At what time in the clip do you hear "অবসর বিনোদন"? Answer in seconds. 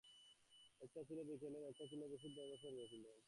2.39-3.19